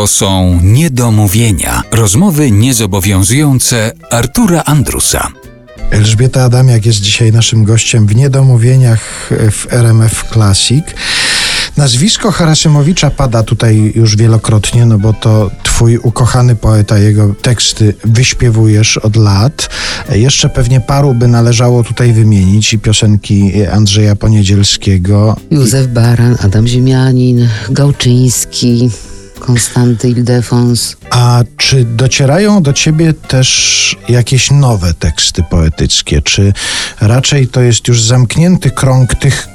[0.00, 5.28] To są niedomówienia, rozmowy niezobowiązujące Artura Andrusa.
[5.90, 10.84] Elżbieta Adamiak jest dzisiaj naszym gościem w Niedomówieniach w RMF Classic.
[11.76, 18.96] Nazwisko Harasymowicza pada tutaj już wielokrotnie, no bo to twój ukochany poeta, jego teksty wyśpiewujesz
[18.96, 19.68] od lat.
[20.12, 25.36] Jeszcze pewnie paru by należało tutaj wymienić i piosenki Andrzeja Poniedzielskiego.
[25.50, 28.90] Józef Baran, Adam Ziemianin, Gałczyński,
[29.40, 30.96] Konstanty Ildefons.
[31.10, 36.22] A czy docierają do ciebie też jakieś nowe teksty poetyckie?
[36.22, 36.52] Czy
[37.00, 39.48] raczej to jest już zamknięty krąg tych,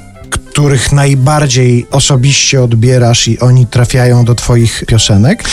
[0.56, 5.44] których najbardziej osobiście odbierasz i oni trafiają do Twoich piosenek?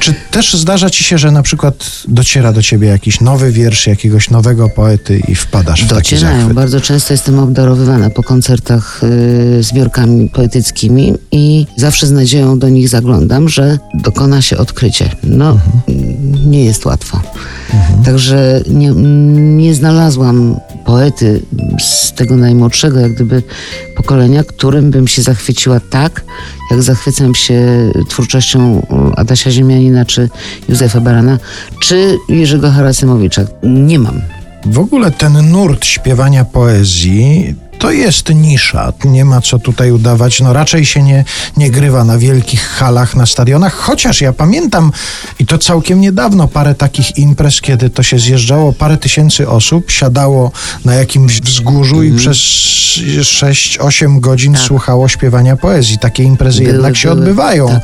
[0.00, 4.30] Czy też zdarza Ci się, że na przykład dociera do Ciebie jakiś nowy wiersz jakiegoś
[4.30, 6.36] nowego poety i wpadasz w taki Docierają.
[6.38, 6.54] zachwyt?
[6.56, 9.00] Bardzo często jestem obdarowywana po koncertach
[9.58, 15.10] y, zbiorkami poetyckimi i zawsze z nadzieją do nich zaglądam, że dokona się odkrycie.
[15.24, 15.58] No,
[15.88, 16.50] Mhm.
[16.50, 17.20] nie jest łatwo.
[18.04, 18.90] Także nie,
[19.56, 20.56] nie znalazłam
[20.90, 21.42] poety
[21.78, 23.42] z tego najmłodszego, jak gdyby
[23.96, 26.24] pokolenia, którym bym się zachwyciła tak,
[26.70, 27.62] jak zachwycam się
[28.08, 30.28] twórczością Adasia Ziemianina, czy
[30.68, 31.38] Józefa Barana,
[31.80, 33.42] czy Jerzego Harasymowicza.
[33.62, 34.20] Nie mam.
[34.66, 38.92] W ogóle ten nurt śpiewania poezji to jest nisza.
[39.04, 40.40] Nie ma co tutaj udawać.
[40.40, 41.24] No raczej się nie,
[41.56, 43.74] nie grywa na wielkich halach, na stadionach.
[43.74, 44.92] Chociaż ja pamiętam,
[45.38, 50.52] i to całkiem niedawno, parę takich imprez, kiedy to się zjeżdżało parę tysięcy osób, siadało
[50.84, 55.98] na jakimś wzgórzu i przez 6-8 godzin słuchało śpiewania poezji.
[55.98, 57.68] Takie imprezy Były, jednak się były, odbywają.
[57.68, 57.82] tak.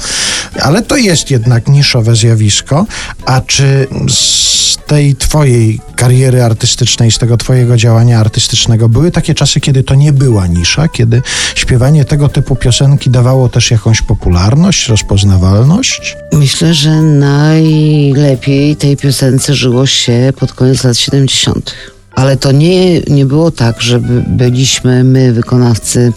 [0.63, 2.87] Ale to jest jednak niszowe zjawisko.
[3.27, 9.61] A czy z tej twojej kariery artystycznej, z tego twojego działania artystycznego były takie czasy,
[9.61, 11.23] kiedy to nie była nisza, kiedy
[11.55, 16.17] śpiewanie tego typu piosenki dawało też jakąś popularność, rozpoznawalność?
[16.33, 21.75] Myślę, że najlepiej tej piosence żyło się pod koniec lat 70.
[22.15, 26.13] Ale to nie, nie było tak, że by- byliśmy my, wykonawcy,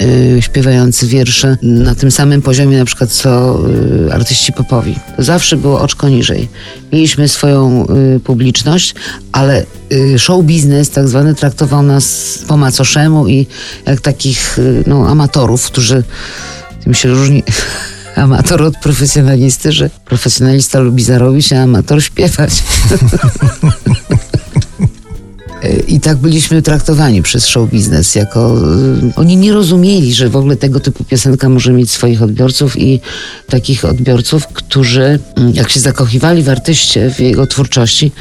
[0.00, 3.60] yy, śpiewający wiersze na tym samym poziomie, na przykład co
[4.06, 4.98] yy, artyści popowi.
[5.18, 6.48] Zawsze było oczko niżej.
[6.92, 8.94] Mieliśmy swoją yy, publiczność,
[9.32, 9.66] ale
[10.16, 13.46] show biznes tak zwany traktował nas po macoszemu i
[13.86, 16.02] jak takich no, amatorów, którzy
[16.84, 17.42] tym się różni
[18.16, 22.50] amator od profesjonalisty, że profesjonalista lubi zarobić, a amator śpiewać.
[25.88, 28.56] I tak byliśmy traktowani przez show biznes jako...
[29.10, 33.00] y, Oni nie rozumieli, że w ogóle tego typu piosenka może mieć swoich odbiorców i
[33.48, 38.12] takich odbiorców, którzy mm, jak się zakochiwali w artyście, w jego twórczości,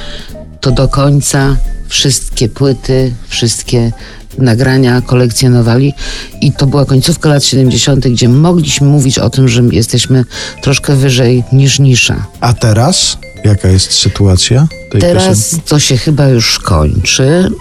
[0.61, 1.57] to do końca
[1.87, 3.91] wszystkie płyty, wszystkie
[4.37, 5.93] nagrania kolekcjonowali
[6.41, 10.25] i to była końcówka lat 70., gdzie mogliśmy mówić o tym, że jesteśmy
[10.61, 12.25] troszkę wyżej niż nisza.
[12.41, 13.17] A teraz?
[13.43, 15.19] Jaka jest sytuacja tej piosenki?
[15.19, 17.51] Teraz to się chyba już kończy.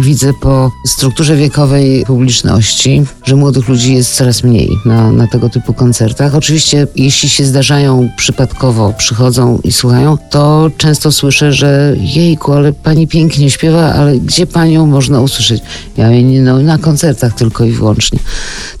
[0.00, 5.74] Widzę po strukturze wiekowej publiczności, że młodych ludzi jest coraz mniej na, na tego typu
[5.74, 6.34] koncertach.
[6.34, 13.06] Oczywiście, jeśli się zdarzają przypadkowo, przychodzą i słuchają, to często słyszę, że jejku, ale pani
[13.06, 15.62] pięknie śpiewa, ale gdzie panią można usłyszeć?
[15.96, 18.18] Ja nie, no, na koncertach tylko i wyłącznie.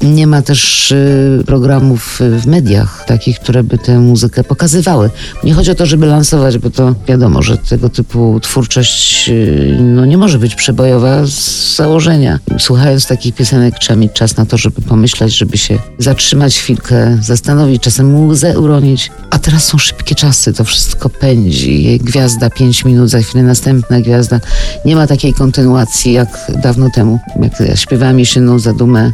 [0.02, 5.10] Nie ma też y, programów w mediach takich, które by tę muzykę pokazywały.
[5.44, 10.06] Nie chodzi o to, żeby lansować, bo to wiadomo, że tego typu twórczość y, no,
[10.06, 12.38] nie może być przebojowa z założenia.
[12.58, 17.82] Słuchając takich piosenek trzeba mieć czas na to, żeby pomyśleć, żeby się zatrzymać chwilkę, zastanowić,
[17.82, 19.10] czasem łzę uronić.
[19.30, 22.00] A teraz są szybkie czasy, to wszystko pędzi.
[22.02, 24.40] Gwiazda, pięć minut, za chwilę następna gwiazda.
[24.84, 27.18] Nie ma takiej kontynuacji jak dawno temu.
[27.42, 29.10] Jak ja śpiewałam jesienną zadumę,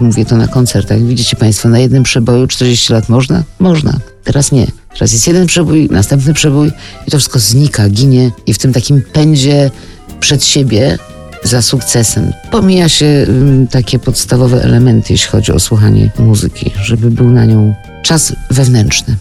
[0.00, 1.02] mówię to na koncertach.
[1.02, 3.42] Widzicie Państwo, na jednym przeboju 40 lat można?
[3.58, 3.92] Można.
[4.24, 4.66] Teraz nie.
[4.98, 6.68] Teraz jest jeden przebój, następny przebój
[7.06, 9.70] i to wszystko znika, ginie i w tym takim pędzie
[10.20, 10.98] przed siebie
[11.42, 12.32] za sukcesem.
[12.50, 13.26] Pomija się
[13.70, 19.16] takie podstawowe elementy, jeśli chodzi o słuchanie muzyki, żeby był na nią czas wewnętrzny.